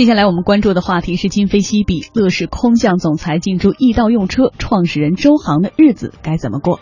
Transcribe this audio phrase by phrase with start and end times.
[0.00, 6.80] 接下来我们关注的话题是今非昔比，乐视空降总裁进驻易到用车，创始人周航的日子该怎么过？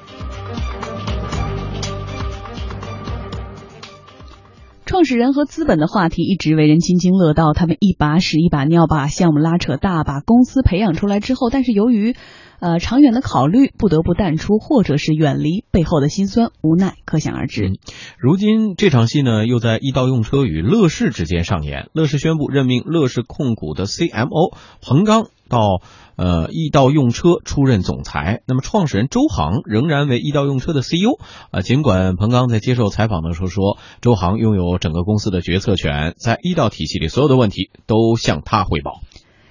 [4.87, 12.15] 创始人和资本的话题一直为人津津乐道，他们一把屎一把尿把项目拉扯大，把公司培养出来之后，但是由于
[12.61, 17.79] 呃长远的考虑，不得不淡出或者是远离，背后的辛酸无奈可想而知。
[18.19, 21.89] 如今这场戏呢，又在易到用车与乐视之间上演。
[21.93, 25.81] 乐视宣布任命乐视控股的 CMO 彭刚到。
[26.21, 31.17] 呃，易到用车出任总裁，那么创始人周航仍然为易到用车的 CEO
[31.53, 31.61] 啊。
[31.61, 39.01] 尽管彭刚在接受采访的时候说，周航拥有整个公司的决策权，在易到体系里所有的问题都向他汇报。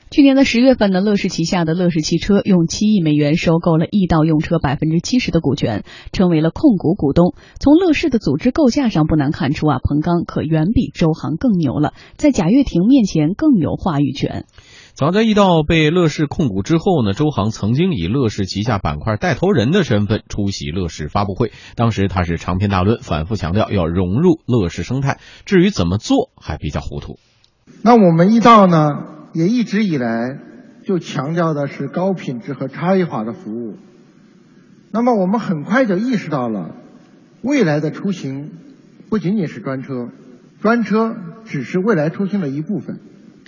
[0.10, 5.84] 去年的十月份呢，乐视旗下的乐视汽车用七亿美元收购了易道用车百分之七十的股权，
[6.14, 7.36] 成为了控股股东。
[7.60, 14.46] 从乐视的组织构架上不难看出啊，彭刚可远比周航更牛了，在贾跃亭面前更有话语权。
[14.94, 21.52] 早在易道被乐视控股之后呢，周航曾经以乐视旗下板块带头人的身份出席乐视发布会。
[21.76, 25.20] 当时他是长篇大论，反复强调要融入乐视生态。
[25.46, 27.20] 至于怎么做，还比较糊涂。
[27.84, 28.88] 那我们易道呢，
[29.34, 30.40] 也一直以来
[30.86, 33.78] 就强调的是高品质和差异化的服务。
[34.92, 36.76] 那么我们很快就意识到了，
[37.42, 38.52] 未来的出行
[39.10, 40.10] 不仅仅是专车，
[40.62, 43.00] 专车只是未来出行的一部分。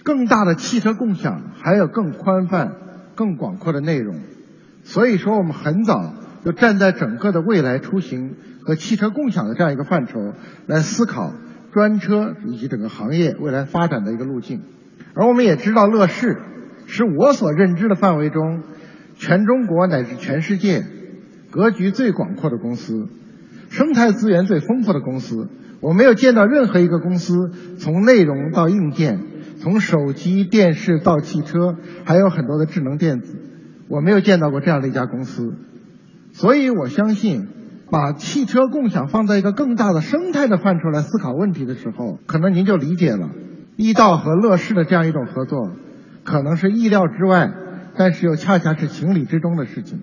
[0.03, 2.73] 更大的汽车共享，还有更宽泛、
[3.15, 4.19] 更广阔的内容。
[4.83, 10.33] 所以说，我们很早就站在整个的未来出行和汽车共享的这样一个范畴
[10.67, 11.33] 来思考
[11.73, 14.61] 专车以及整个行业未来发展的一个路径。
[15.19, 16.37] 而我们也知道，乐视
[16.87, 18.63] 是我所认知的范围中
[19.17, 20.85] 全中国乃至全世界
[21.51, 23.09] 格局最广阔的公司，
[23.69, 25.49] 生态资源最丰富的公司。
[25.81, 29.19] 我没有见到任何一个公司从内容到硬件。
[29.61, 31.75] 从手机、电视到汽车，
[32.05, 33.35] 还有很多的智能电子，
[33.89, 35.53] 我没有见到过这样的一家公司，
[36.31, 37.45] 所以我相信，
[37.91, 43.31] 把汽车共享放在一个更大的生态的范畴来思考问题的时候，可能您就理解了，
[43.81, 45.71] 易道和乐视的这样一种合作，
[46.25, 47.49] 可能是意料之外，
[47.97, 50.01] 但是又恰恰是情理之中的事情。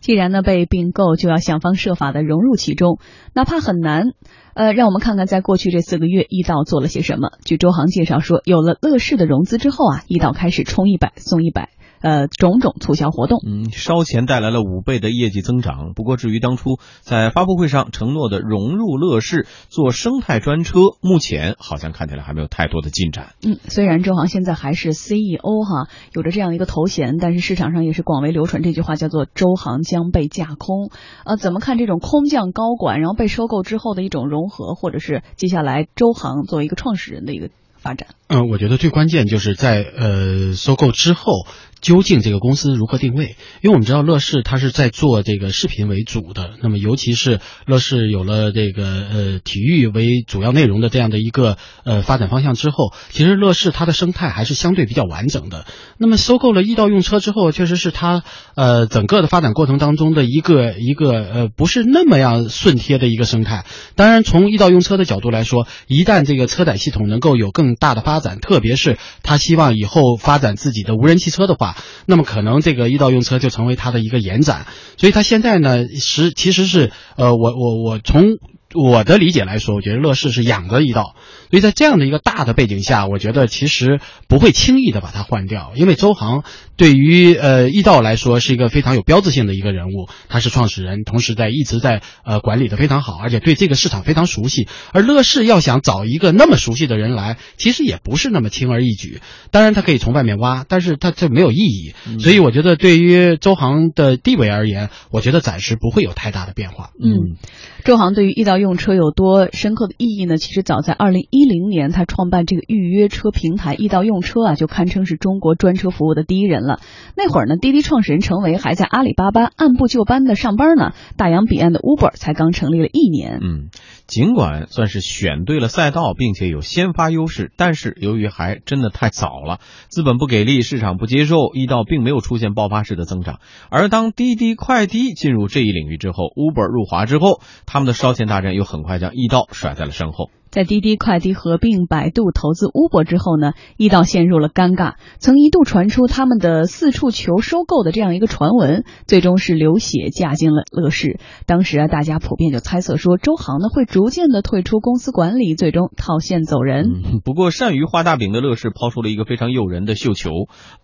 [0.00, 2.98] 既然呢被并购，就要想方设法的融入其中，
[3.34, 4.06] 哪怕很难。
[4.54, 7.30] 呃，让我们看看在过去这四个月，易道做了些什么。
[7.44, 11.68] 据周航介绍说，有了乐视的融资之后啊，易道开始充一百送一百。
[12.06, 15.92] 呃，种种促销活动，嗯，烧钱带来了五倍的业绩增长。
[15.92, 23.34] 不过，至于当初在发布会上承诺的融入乐视做生态专车，目前好像看起来还没有太多的进展。
[23.42, 30.90] 嗯，虽然周航现在还是 CEO 哈，有着这样一个头衔，但是市场上也是广为流传这句话，叫做“周航将被架空”。
[31.26, 38.10] 呃，怎么看这种空降高管，然后被收购之后的一种融合，或者是接下来周航作为一个创始人的一个发展？
[38.28, 41.32] 嗯，我觉得最关键就是在呃收购之后。
[41.80, 43.36] 究竟这个公司如何定位？
[43.62, 55.66] 因为我们知道乐视它是在做这个视频为主的，那么尤其是乐视有了这个呃体育为主要内容的这样的一个呃发展方向之后，其实乐视它的生态还是相对比较完整的。
[55.98, 63.64] 那么收购了易到用车之后，确实是它呃整个的发展过程当中的一个一个呃不是那么样顺贴的一个生态。
[63.94, 71.75] 当然，从易到用车的角度来说，一旦这个车载系统能够有更大的发展，特别是他希望以后发展自己的无人汽车的话。
[72.06, 74.66] 那么可能这个一到用车就成为它的一个延展，
[74.96, 78.38] 所以它现在呢，实其实是呃，我我我从。
[78.74, 81.14] 我的理解来说，我觉得乐视是养着一道，
[81.50, 86.42] 所以在这样的一个大的背景下，我觉得其实不会轻易的把它换掉，因为周航
[86.76, 94.68] 对于呃易道来说是一个非常有标志性的一个人物，他是创始人，同时在一直在呃管理的非常好，而且对这个市场非常熟悉。
[94.92, 99.20] 而乐视要想找一个那么熟悉的人来，其实也不是那么轻而易举。
[99.52, 101.94] 当然他可以从外面挖，但是他这没有意义。
[102.18, 106.90] 所以我觉得对于周航的地位而言，我觉得暂时不会有太大的变化。
[107.00, 107.36] 嗯，
[107.84, 108.76] 周航对于易到用。
[108.76, 110.36] 车有多深刻的意义呢？
[110.36, 116.78] 其实早在二零一零年，他创办这个预约车平台易到用车啊，就堪称是中国专车服务的第一人了。
[117.16, 123.38] 那会儿呢，滴滴创始人程维还在阿里巴巴按部就班的上班呢，大洋彼岸的 Uber 才刚成立了一年。
[123.42, 123.70] 嗯。
[124.06, 129.58] 尽管算是选对了赛道，并且有先发优势，但是由于还真的太早了，
[129.88, 133.40] 资本不给力，市场不接受，易道并没有出现爆发式的增长。
[133.68, 140.30] 而当滴滴快滴进入这一领域之后，Uber 入华之后，他们的烧钱大战又很快将易道甩在了身后。
[140.50, 144.94] 在滴滴快滴合并百度投资 Uber 之后呢，易到陷入了尴尬。
[145.18, 151.18] 曾一度传出他们的四处求收购的这样一个传闻，最终是流血嫁进了乐视。
[151.46, 157.02] 当时啊，大家普遍就猜测说，周航呢会逐渐的退出公司管理，最终套现走人。
[157.04, 160.30] 嗯、不过，善于画大饼的乐视抛出了一个非常诱人的绣球，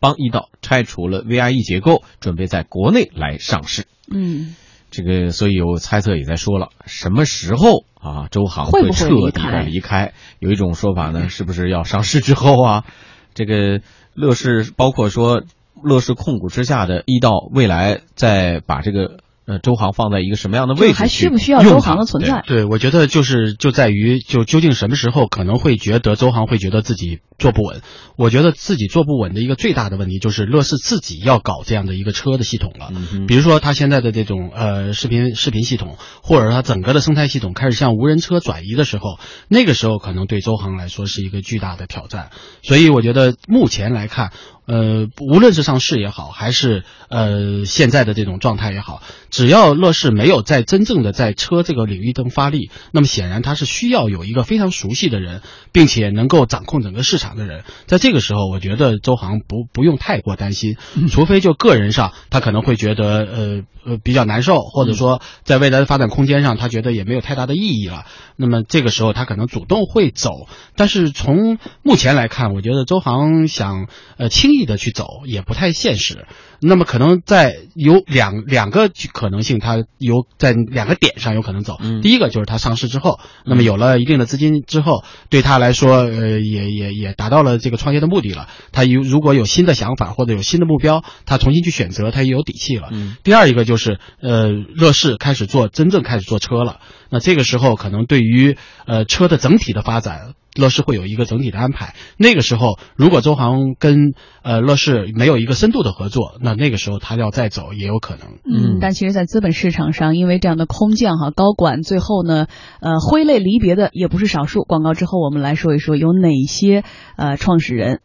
[0.00, 3.86] 帮易到拆除了 VIE 结构，准备在国内来上市。
[4.12, 4.54] 嗯。
[4.92, 10.12] 这个，所以有猜测也在说了，什么时候啊，周航会彻底的离开？
[10.38, 12.84] 有一种说法呢，是不是要上市之后啊？
[13.34, 13.80] 这个
[14.14, 15.42] 乐视，包括说
[15.82, 19.18] 乐视控股之下的易到，未来再把这个。
[19.44, 20.94] 呃，周航放在一个什么样的位置？
[20.94, 22.44] 还需不需要周航的存在？
[22.46, 27.82] 对，我觉得就是就在于，就究竟什么时候可能会觉得周航会觉得自己坐不稳？
[28.16, 32.92] 我觉得自己坐不稳的一个最大的问题就是乐视自己要搞这样的一个车的系统了。
[32.94, 39.18] 嗯、比如说他现在的这种呃视频视频系统，或者他整个的生态系统开始向无人车转移的时候，
[39.48, 42.30] 那个时候可能对周航来说是一个巨大的挑战。
[42.62, 44.30] 所以我觉得目前来看。
[44.64, 55.42] 呃，无论是上市也好，还是呃现在的这种状态也好，只要乐视没有在真正的在车这个领域中发力，那么显然它是需要有一个非常熟悉的人，
[55.72, 57.64] 并且能够掌控整个市场的人。
[57.86, 60.76] 在这个时候，我觉得周航不不用太过担心，
[61.10, 68.04] 除非就个人上他可能会觉得呃呃比较难受，或者说在未来的发展空间上他觉得也没有太大的意义了，
[68.36, 70.46] 那么这个时候他可能主动会走。
[70.76, 73.88] 但是从目前来看，我觉得周航想
[74.18, 74.51] 呃轻。
[74.52, 76.26] 易的去走也不太现实，
[76.60, 81.78] 那么可能在有两两个可能性，它有在两个点上有可能走。
[82.02, 88.48] 第一个就是它上市之后，那么有了一定的资金之后，对他来说，呃，也也也达到了这个创业的目的了。
[88.70, 92.90] 他有如果有新的想法或者有新的目标，他重新去选择，他也有底气了。
[93.22, 98.56] 第二一个就是，呃，乐视开始做真正开始做车了，那这个时候可能对于
[98.86, 100.34] 呃车的整体的发展。
[100.54, 101.94] 乐视会有一个整体的安排。
[102.16, 104.12] 那个时候，如果周航跟
[104.42, 108.38] 呃乐视没有一个深度的合作，那那个时候他要再走也有可能。
[108.44, 112.46] 嗯，但其实，在资本市场上，因为这样的空降哈高管，最后呢，
[112.80, 114.62] 呃，挥泪离别的也不是少数。
[114.62, 116.84] 广告之后，我们来说一说有哪些
[117.16, 118.00] 呃创始人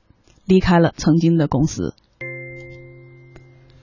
[0.45, 1.93] 离开了曾经的公司。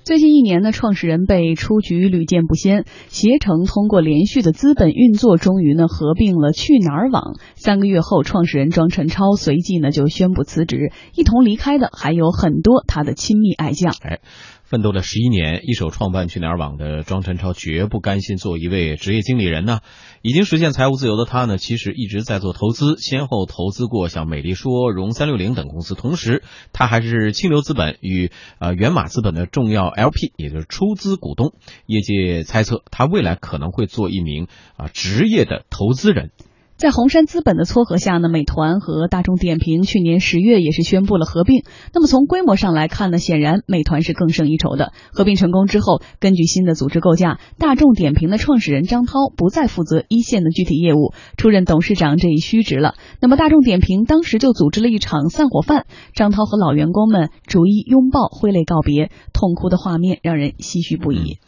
[0.05, 2.85] 最近一年呢，创始人被出局屡见不鲜。
[3.09, 7.39] 携程通过连续的资本运作，终于呢合并了去哪儿网。
[7.55, 13.95] 三个月后，创始人庄晨超随即呢就宣布辞职，一同离开的还有很多他的亲密爱将。
[14.03, 14.21] 哎。
[14.65, 19.81] 奋斗了十一年，一手创办去哪儿网的庄晨超绝不甘心做一位职业经理人呢。
[20.23, 25.95] 已经实现财务自由的他呢，其实一直在做投资，先后投资过像美丽说、融三六零等公司。
[25.95, 31.53] 同时，他还是清流资本与呃源码资本的重要 LP，也就是出资股东。
[31.85, 36.31] 业界猜测，他未来可能会做一名啊职业的投资人。
[36.77, 41.63] 在红杉资本的撮合下呢，美团和大众点评去年十月也是宣布了合并。
[41.93, 44.93] 那么从规模上来看呢，显然美团是更胜一筹的。
[45.13, 52.95] 合并成功之后，根据新的组织构架，大众点评的创始人张涛不再负责一线的具体业务，出任董事长这一虚职了。
[53.21, 61.39] 那么大众点评当时就组织了一场散伙饭，张涛和老员工们逐一拥抱，挥泪告别，痛哭的画面让人唏嘘不已。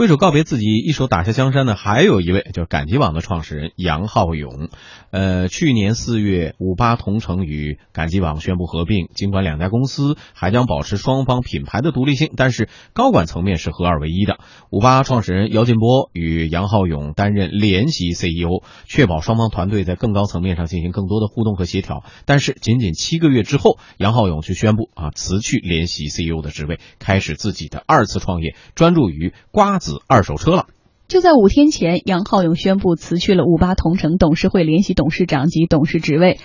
[0.00, 4.70] 挥手告别自己，一手打下江山的还有一位，就是赶集网的创始人杨浩勇。
[5.10, 9.08] 呃，去年四月，五八同城与赶集网宣布合并。
[9.14, 14.38] 尽管两家公司还将保持双方品牌的独立性，但是高管层面是合二为一的。
[14.70, 22.04] 五八创始人姚劲波与杨浩勇担任联席 CEO，确保双方团队在更高层面上进行更多的互动和协调。
[22.24, 29.89] 但是仅仅七个月之后，杨浩勇却宣布啊辞去联席 CEO 的职位，开始自己的二次创业，专注于瓜子。
[30.06, 30.66] 二手车了。
[31.08, 36.38] 就在五天前，杨浩勇宣布辞去了五八同城董事会联席董事长及董事职位，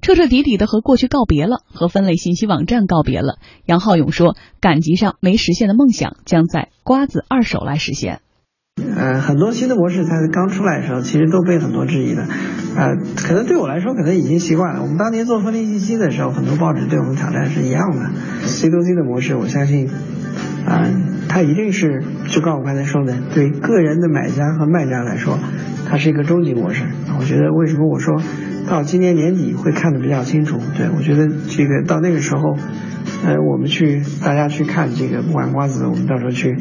[0.00, 3.38] 彻彻底底的和过去告别了，和分类信息网站告别了。
[3.66, 8.20] 杨浩勇说：“赶集上没实现的梦想，将在瓜子二手来实现。”
[8.80, 12.22] 呃，很多新的模式它刚出来的时候，其实都被很多质疑的。
[12.22, 14.82] 呃，可能对我来说，可能已经习惯了。
[14.82, 18.12] 我们当年做分类信息的时候，很多报纸对我们挑战是一样的。
[18.46, 19.90] C to C 的模式，我相信。
[20.64, 20.88] 啊，
[21.32, 25.38] 它一定是就刚我刚才说的，对个人的买家和卖家来说，
[25.88, 26.84] 它是一个终极模式。
[27.18, 28.20] 我觉得为什么我说
[28.68, 30.58] 到今年年底会看得比较清楚？
[30.76, 32.54] 对我觉得这个到那个时候，
[33.24, 36.54] 呃，我们去大家去看这个不管瓜子，我们到时候去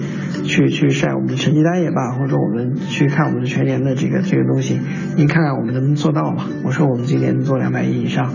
[0.45, 4.79] 去去晒我们的成绩单也罢，或者我们去看我们的全年的这个这个东西，
[5.17, 6.47] 你看看我们能不能做到吧？
[6.63, 8.31] 我说我们今年能做两百亿以上。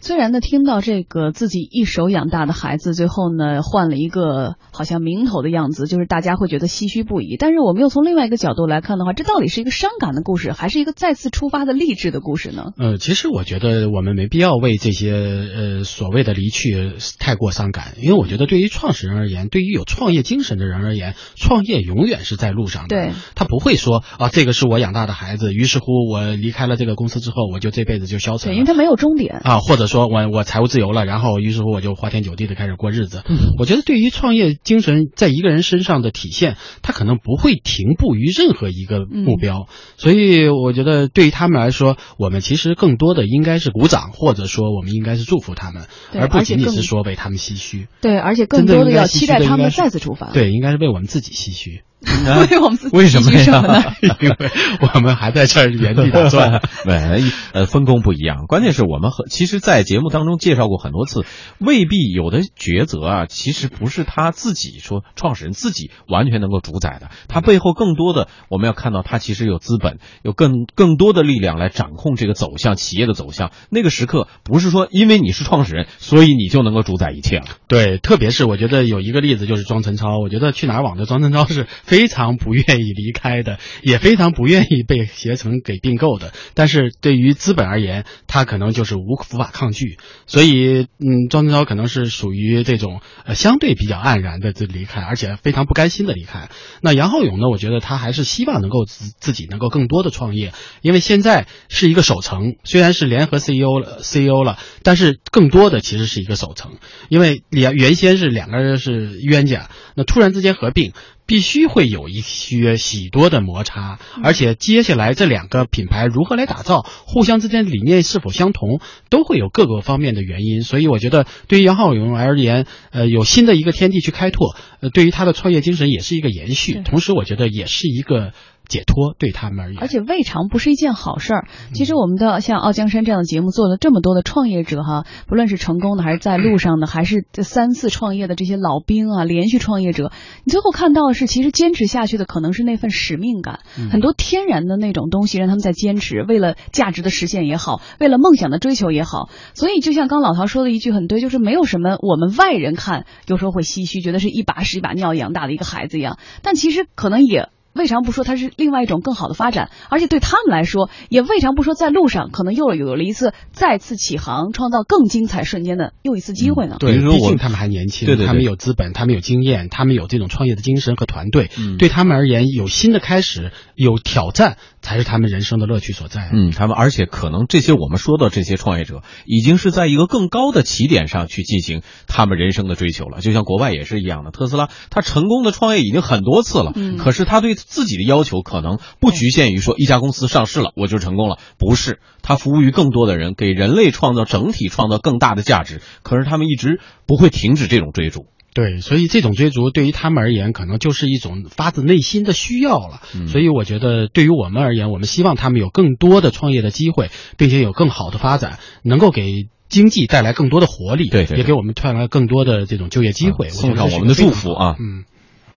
[0.00, 7.36] 虽然呢，听到这个自己一手养大的孩子最后呢换了一个好像名头的样子，就是大家会觉得唏嘘不已。
[7.38, 12.72] 但是我们又从另外一个角度来看的话，这到底是一个伤感的故事，还是一个再次出发的励志的故事呢？
[12.78, 22.88] 呃，其实我觉得我们没必要为这些呃所谓的离去太过伤感，因为我觉得对于创始人而言，对于有创业精神的人而言，创业永远是在路上的。
[22.88, 28.54] 对，他不会说啊，这个是我养大的孩子，于是乎我离开了这个公司之后，我就这辈子就消沉了。
[28.54, 33.22] 对，因为他没有终点啊，或者说我我财务自由了，然后于是乎我就花天酒地的开始过日子。
[33.28, 39.66] 嗯，我觉得对于创业精神在一个人身上的体现，他可能不会停步于任何一个目标，嗯、
[39.96, 47.88] 所以我觉得对于他们来说，我们其实更多的应该是鼓掌，或者说我们应该是祝福他们，而不仅仅是说为他们唏嘘。
[48.00, 50.30] 对，而且更多的要期待他们再次出发。
[50.30, 51.82] 对，应该是为我们自己唏嘘。
[52.50, 53.82] 为我们自己为什么呢？
[54.20, 54.50] 因为
[54.94, 56.62] 我们还在这儿原地打转。
[56.84, 58.46] 对，呃，分工不一样。
[58.46, 61.24] 关键是我们很，其实，在节目当中介绍过很多次，
[61.58, 73.50] 未必有的抉择啊，其实不是他自己说创始人自己完全能够主宰的，他背后更多的我们要看到，他其实有资本，有更更多的力量来掌控这个走向，企业的走向。
[73.70, 77.46] 那个时刻不是说因为你是创始人，所以你就能够主宰一切了。
[77.66, 81.66] 对，特别是我觉得有一个例子就是庄晨超，我觉得去哪儿网的庄晨超是。
[81.88, 86.32] 非常不愿意离开的， 也非常不愿意被携程给并购的。
[86.54, 89.96] 但是对于资本而言，他可能就是无无法抗拒。
[90.26, 96.50] 所以，嗯，庄晨超可能是属于这种呃相对比较黯然的这离开，而且非常不甘心的离开。
[96.82, 97.48] 那杨浩勇呢？
[97.50, 100.52] 我觉得他还是希望能够自自己能够更多的创业，
[100.82, 106.72] 因为现在是一个守成，虽然是联合 CEO 了 CEO 了，但是更多的其实是一个守成，
[107.08, 110.92] 因为原原先是两个人是冤家，那突然之间合并。
[111.28, 118.80] 必须会有一些许多的摩擦，而且接下来这两个品牌如何来打造，互相之间理念是否相同，
[119.10, 120.62] 都会有各个方面的原因。
[120.62, 128.32] 所以我觉得，对于杨浩勇而言，呃，有新的一个天地去开拓，呃，对于他的创业精神也是一个延续，同时我觉得也是一个。
[128.68, 131.48] 解脱对他们而言，而且未尝不是一件好事儿。
[131.74, 140.12] 其实我们的像《傲江山》这样的节目做了这么多的创业者哈，不论是成功的还是在路上的，还是这三次创业的这些老兵啊，连续创业者，
[140.44, 143.60] 你最后看到的是，其实坚持下去的可能是那份使命感，
[143.90, 149.30] 很多天然的那种东西让他们在坚持，为了价值的实现也好，为了梦想的追求也好。
[149.54, 157.48] 所以就像刚老陶说的一句很对，就是没有什么我们外人看有时候会唏嘘，觉得是一把屎一把尿养大的一个孩子一样，但其实可能也。
[157.78, 166.76] 未尝不说它是另外一种更好的发展，而且对他们来说，也未尝不说在路上可能又有了一次再次起航、创造更精彩瞬间的又一次机会呢。
[166.80, 171.50] 对，毕竟他们还年轻，对对，他们有资本，他们有经验，他们有这种创业的精神和团队。
[171.56, 176.30] 嗯，对他们而言，有新的开始，有挑战，才是他们人生的乐趣所在。
[176.32, 183.20] 嗯，他们而且可能这些我们说的这些创业者，已经是在一个更高的起点上去进行他们人生的追求了。
[183.20, 188.38] 就像国外也是一样的，特斯拉他成功的创业已经很多次了，嗯，可是他对自己的要求。
[188.48, 195.82] 可能不局限于说一家公司上市了我就成功了，不是，他服务于更多的人，给人类创造整体创造更大的价值。
[196.02, 198.26] 可是他们一直不会停止这种追逐。
[198.58, 203.00] 对，所以这种追逐对于他们而言，可能就是一种发自内心的需要了。
[203.14, 213.48] 嗯、所以我觉得，对于我们而言，我们希望他们有更多的创业的机会，并且有更好的发展，能够给经济带来更多的活力，对,对,对，也给我们带来更多的这种就业机会。
[213.48, 214.74] 送上我们的祝福啊！
[214.80, 215.04] 嗯。